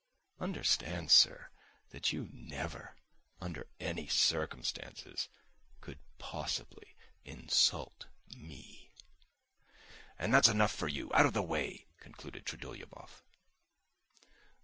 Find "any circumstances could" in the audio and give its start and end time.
3.79-5.99